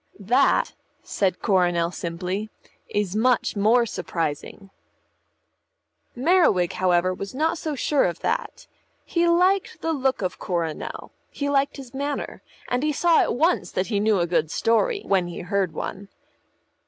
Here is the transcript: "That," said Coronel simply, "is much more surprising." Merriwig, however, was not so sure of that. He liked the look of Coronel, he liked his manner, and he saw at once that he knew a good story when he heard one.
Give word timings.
"That," 0.19 0.73
said 1.03 1.43
Coronel 1.43 1.91
simply, 1.91 2.49
"is 2.89 3.15
much 3.15 3.55
more 3.55 3.85
surprising." 3.85 4.71
Merriwig, 6.15 6.73
however, 6.73 7.13
was 7.13 7.35
not 7.35 7.59
so 7.59 7.75
sure 7.75 8.05
of 8.05 8.21
that. 8.21 8.65
He 9.05 9.27
liked 9.27 9.81
the 9.81 9.93
look 9.93 10.23
of 10.23 10.39
Coronel, 10.39 11.11
he 11.29 11.51
liked 11.51 11.77
his 11.77 11.93
manner, 11.93 12.41
and 12.67 12.81
he 12.81 12.91
saw 12.91 13.21
at 13.21 13.35
once 13.35 13.69
that 13.73 13.87
he 13.93 13.99
knew 13.99 14.17
a 14.19 14.25
good 14.25 14.49
story 14.49 15.03
when 15.05 15.27
he 15.27 15.41
heard 15.41 15.71
one. 15.71 16.07